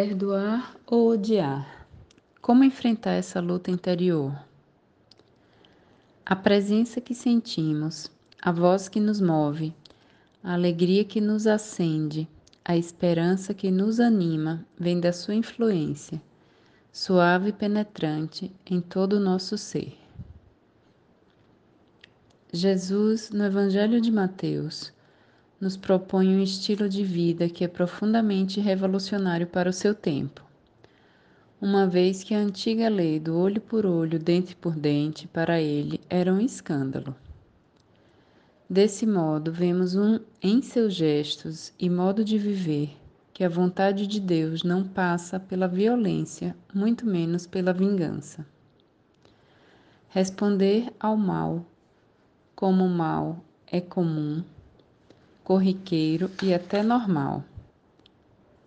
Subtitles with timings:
[0.00, 1.88] Perdoar ou odiar?
[2.40, 4.32] Como enfrentar essa luta interior?
[6.24, 8.08] A presença que sentimos,
[8.40, 9.74] a voz que nos move,
[10.40, 12.28] a alegria que nos acende,
[12.64, 16.22] a esperança que nos anima vem da sua influência,
[16.92, 19.98] suave e penetrante em todo o nosso ser.
[22.52, 24.92] Jesus, no Evangelho de Mateus,
[25.60, 30.44] nos propõe um estilo de vida que é profundamente revolucionário para o seu tempo.
[31.60, 36.00] Uma vez que a antiga lei do olho por olho, dente por dente, para ele
[36.08, 37.16] era um escândalo.
[38.70, 42.96] Desse modo, vemos um, em seus gestos e modo de viver
[43.32, 48.44] que a vontade de Deus não passa pela violência, muito menos pela vingança.
[50.08, 51.64] Responder ao mal
[52.54, 54.42] como o mal é comum,
[55.48, 57.42] corriqueiro e até normal,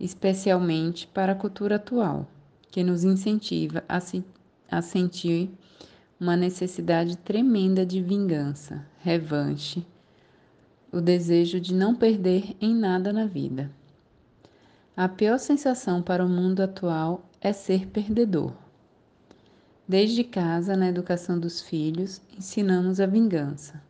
[0.00, 2.28] especialmente para a cultura atual,
[2.68, 4.24] que nos incentiva a, se,
[4.68, 5.52] a sentir
[6.18, 9.86] uma necessidade tremenda de vingança, revanche,
[10.90, 13.70] o desejo de não perder em nada na vida.
[14.96, 18.52] A pior sensação para o mundo atual é ser perdedor.
[19.86, 23.80] Desde casa, na educação dos filhos, ensinamos a vingança.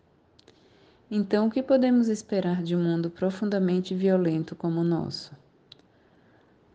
[1.16, 5.30] Então, o que podemos esperar de um mundo profundamente violento como o nosso?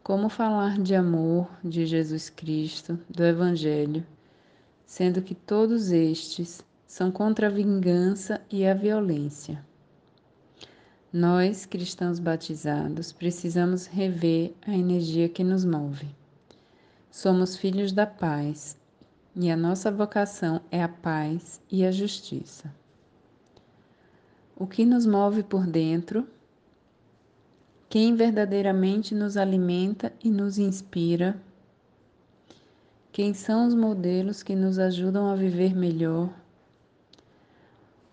[0.02, 4.02] Como falar de amor, de Jesus Cristo, do Evangelho,
[4.86, 9.62] sendo que todos estes são contra a vingança e a violência?
[11.12, 16.08] Nós, cristãos batizados, precisamos rever a energia que nos move.
[17.12, 18.78] Somos filhos da paz,
[19.36, 22.79] e a nossa vocação é a paz e a justiça.
[24.60, 26.28] O que nos move por dentro,
[27.88, 31.42] quem verdadeiramente nos alimenta e nos inspira,
[33.10, 36.30] quem são os modelos que nos ajudam a viver melhor,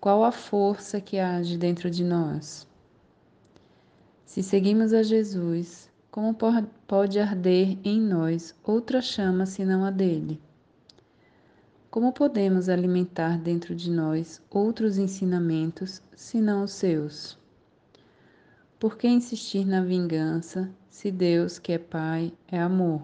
[0.01, 2.65] qual a força que age dentro de nós.
[4.25, 6.33] Se seguimos a Jesus, como
[6.87, 10.41] pode arder em nós outra chama senão a dele?
[11.97, 17.39] Como podemos alimentar dentro de nós outros ensinamentos senão os seus?
[18.79, 23.01] Por que insistir na vingança se Deus, que é Pai, é amor?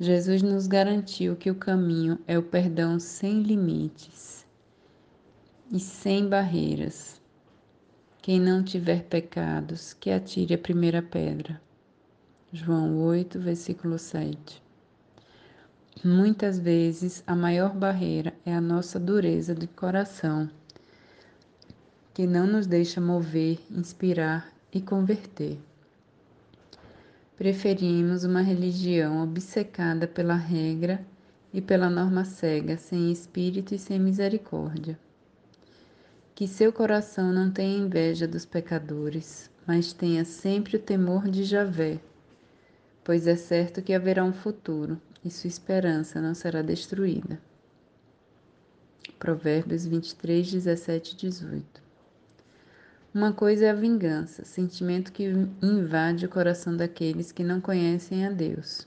[0.00, 4.44] Jesus nos garantiu que o caminho é o perdão sem limites
[5.70, 7.22] e sem barreiras.
[8.20, 11.62] Quem não tiver pecados, que atire a primeira pedra.
[12.52, 14.63] João 8, versículo 7.
[16.02, 20.50] Muitas vezes a maior barreira é a nossa dureza de coração,
[22.12, 25.58] que não nos deixa mover, inspirar e converter.
[27.36, 31.02] Preferimos uma religião obcecada pela regra
[31.54, 34.98] e pela norma cega, sem espírito e sem misericórdia.
[36.34, 41.98] Que seu coração não tenha inveja dos pecadores, mas tenha sempre o temor de Javé,
[43.02, 47.40] pois é certo que haverá um futuro e sua esperança não será destruída.
[49.18, 51.82] Provérbios 23, 17 e 18.
[53.14, 55.24] Uma coisa é a vingança, sentimento que
[55.62, 58.86] invade o coração daqueles que não conhecem a Deus.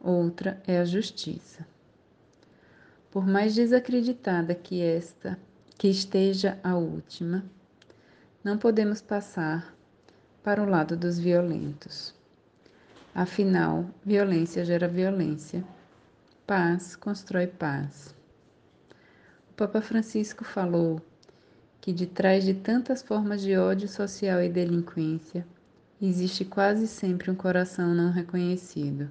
[0.00, 1.66] Outra é a justiça.
[3.10, 5.38] Por mais desacreditada que esta
[5.78, 7.44] que esteja a última,
[8.44, 9.74] não podemos passar
[10.42, 12.19] para o lado dos violentos.
[13.14, 15.64] Afinal, violência gera violência.
[16.46, 18.14] Paz constrói paz.
[19.50, 21.00] O Papa Francisco falou
[21.80, 25.46] que de trás de tantas formas de ódio social e delinquência,
[26.00, 29.10] existe quase sempre um coração não reconhecido.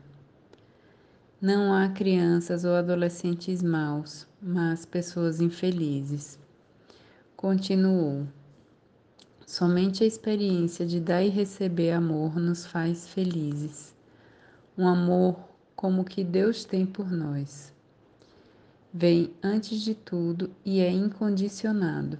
[1.42, 6.40] Não há crianças ou adolescentes maus, mas pessoas infelizes.
[7.36, 8.28] Continuou.
[9.50, 13.96] Somente a experiência de dar e receber amor nos faz felizes.
[14.78, 15.40] Um amor
[15.75, 17.74] como o que Deus tem por nós.
[18.94, 22.19] Vem antes de tudo e é incondicionado.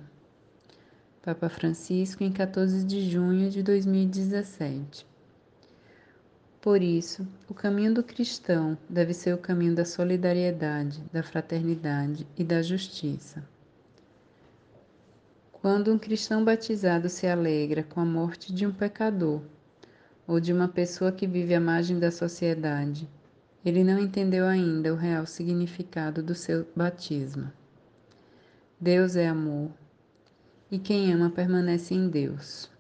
[1.22, 5.06] Papa Francisco, em 14 de junho de 2017.
[6.60, 12.44] Por isso, o caminho do cristão deve ser o caminho da solidariedade, da fraternidade e
[12.44, 13.48] da justiça.
[15.62, 19.42] Quando um cristão batizado se alegra com a morte de um pecador
[20.26, 23.10] ou de uma pessoa que vive à margem da sociedade,
[23.66, 27.52] ele não entendeu ainda o real significado do seu batismo.
[28.80, 29.70] Deus é amor
[30.72, 32.72] e quem ama permanece em Deus.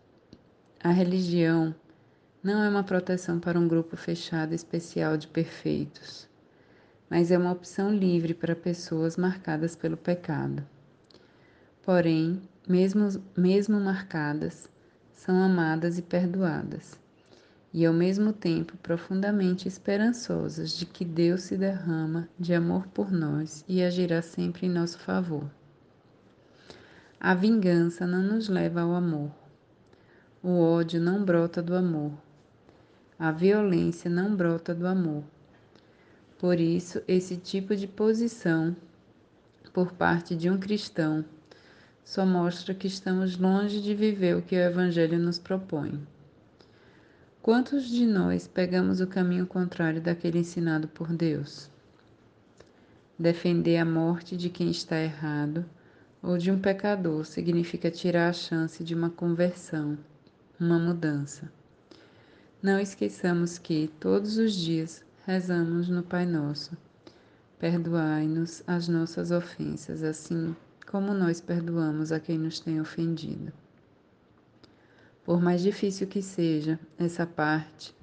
[0.81, 1.75] A religião
[2.41, 6.29] Não é uma proteção para um grupo fechado especial de perfeitos,
[7.09, 10.65] mas é uma opção livre para pessoas marcadas pelo pecado.
[11.81, 14.69] Porém, mesmo, mesmo marcadas,
[15.11, 16.99] são amadas e perdoadas,
[17.73, 23.65] e ao mesmo tempo profundamente esperançosas de que Deus se derrama de amor por nós
[23.67, 25.49] e agirá sempre em nosso favor.
[27.19, 29.31] A vingança não nos leva ao amor.
[30.43, 32.13] O ódio não brota do amor.
[33.17, 35.23] A violência não brota do amor.
[36.37, 38.75] Por isso, esse tipo de posição
[39.73, 41.25] por parte de um cristão
[42.09, 46.01] só mostra que estamos longe de viver o que o Evangelho nos propõe.
[47.39, 51.69] Quantos de nós pegamos o caminho contrário daquele ensinado por Deus?
[53.17, 55.63] Defender a morte de quem está errado
[56.19, 59.95] ou de um pecador significa tirar a chance de uma conversão,
[60.59, 61.51] uma mudança.
[62.59, 66.75] Não esqueçamos que, todos os dias, rezamos no Pai Nosso.
[67.59, 70.55] Perdoai-nos as nossas ofensas, assim
[70.89, 73.53] como nós perdoamos a quem nos tem ofendido.
[75.23, 77.95] Por mais difícil que seja, essa parte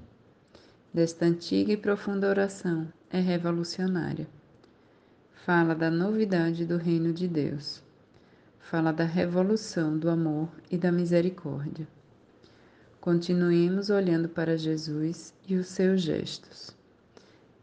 [0.92, 4.26] desta antiga e profunda oração é revolucionária.
[5.44, 7.84] Fala da novidade do reino de Deus
[8.66, 11.86] fala da revolução do amor e da misericórdia.
[13.00, 16.76] Continuemos olhando para Jesus e os seus gestos.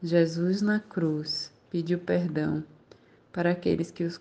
[0.02, 2.64] Jesus na cruz pediu perdão
[3.34, 4.18] para aqueles que, os,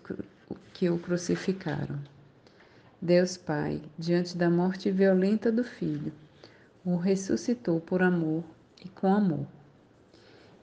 [0.83, 1.97] que o crucificaram.
[3.01, 6.11] Deus Pai, diante da morte violenta do Filho,
[6.83, 8.43] o ressuscitou por amor
[8.83, 9.47] e com amor.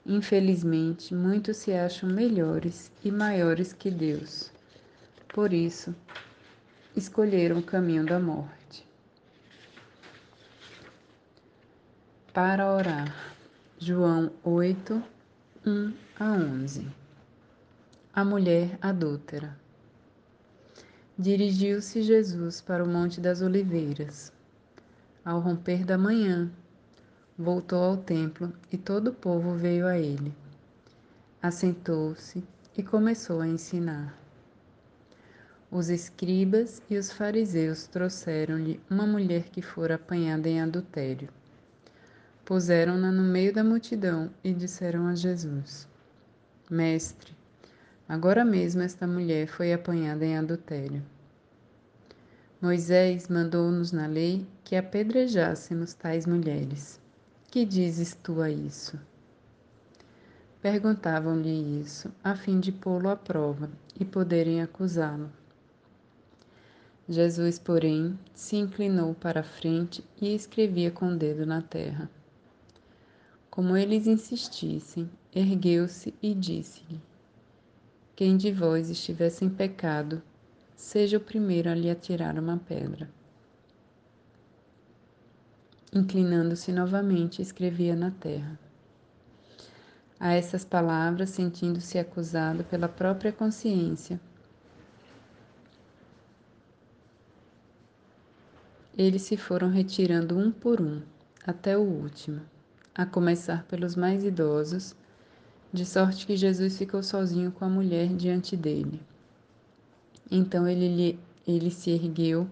[0.05, 4.51] Infelizmente, muitos se acham melhores e maiores que Deus
[5.29, 5.95] por isso,
[6.95, 8.85] escolheram o caminho da morte.
[12.31, 13.15] Para orar,
[13.79, 15.01] João 8,
[15.65, 17.01] 1 a 11.
[18.13, 19.57] A mulher adúltera.
[21.21, 24.33] Dirigiu-se Jesus para o Monte das Oliveiras.
[25.23, 26.51] Ao romper da manhã,
[27.37, 30.33] voltou ao templo e todo o povo veio a ele.
[31.39, 32.43] Assentou-se
[32.75, 34.17] e começou a ensinar.
[35.69, 41.29] Os escribas e os fariseus trouxeram-lhe uma mulher que fora apanhada em adultério.
[42.43, 45.87] Puseram-na no meio da multidão e disseram a Jesus:
[46.67, 47.31] Mestre,
[48.09, 51.10] agora mesmo esta mulher foi apanhada em adultério.
[52.61, 57.01] Moisés mandou-nos na lei que apedrejássemos tais mulheres.
[57.49, 58.99] Que dizes tu a isso?
[60.61, 63.67] Perguntavam-lhe isso, a fim de pô-lo à prova
[63.99, 65.31] e poderem acusá-lo.
[67.09, 72.07] Jesus, porém, se inclinou para a frente e escrevia com o dedo na terra.
[73.49, 77.01] Como eles insistissem, ergueu-se e disse-lhe:
[78.15, 80.21] Quem de vós estiver sem pecado,
[80.75, 83.09] seja o primeiro a lhe atirar uma pedra.
[85.93, 88.59] Inclinando-se novamente, escrevia na terra.
[90.19, 94.19] A essas palavras, sentindo-se acusado pela própria consciência,
[98.97, 101.01] Eles se foram retirando um por um,
[101.43, 102.41] até o último,
[102.93, 104.95] a começar pelos mais idosos,
[105.71, 109.01] de sorte que Jesus ficou sozinho com a mulher diante dele.
[110.33, 112.49] Então ele, ele se ergueu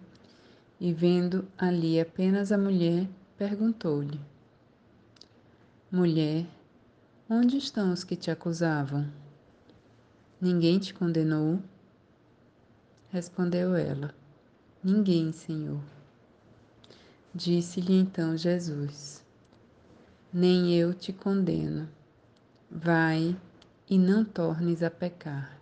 [0.81, 3.07] e, vendo ali apenas a mulher,
[3.37, 4.19] perguntou-lhe:
[5.89, 6.45] Mulher,
[7.29, 9.09] onde estão os que te acusavam?
[10.41, 11.61] Ninguém te condenou?
[13.09, 14.13] Respondeu ela:
[14.83, 15.81] Ninguém, Senhor.
[17.33, 19.25] Disse-lhe então Jesus:
[20.33, 21.87] Nem eu te condeno.
[22.69, 23.35] Vai
[23.89, 25.58] e não tornes a pecar.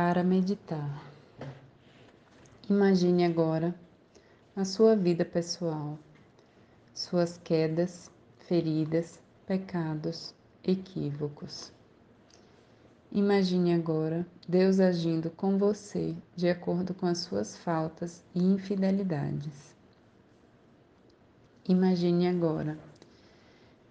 [0.00, 1.02] Para meditar.
[2.70, 3.74] Imagine agora
[4.54, 5.98] a sua vida pessoal,
[6.94, 11.72] suas quedas, feridas, pecados, equívocos.
[13.10, 19.74] Imagine agora Deus agindo com você de acordo com as suas faltas e infidelidades.
[21.68, 22.78] Imagine agora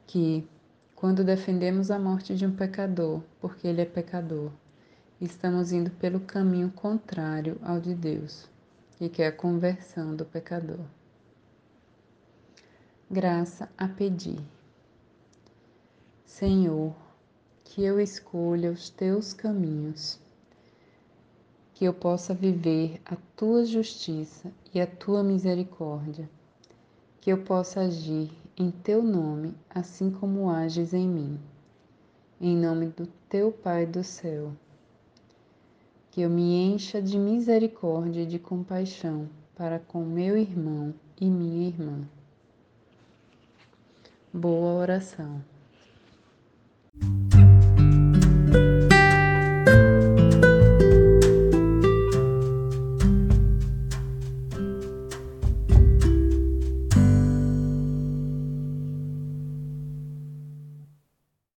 [0.06, 0.48] que,
[0.96, 4.54] quando defendemos a morte de um pecador, porque ele é pecador,
[5.20, 8.48] estamos indo pelo caminho contrário ao de Deus,
[9.02, 10.86] e que é a conversão do pecador.
[13.10, 14.40] Graça a pedir.
[16.26, 16.94] Senhor,
[17.64, 20.20] que eu escolha os teus caminhos,
[21.74, 26.30] que eu possa viver a tua justiça e a tua misericórdia,
[27.22, 31.40] que eu possa agir em teu nome, assim como ages em mim.
[32.40, 34.54] Em nome do teu Pai do céu
[36.18, 41.68] que eu me encha de misericórdia e de compaixão para com meu irmão e minha
[41.68, 42.10] irmã.
[44.34, 45.44] Boa oração.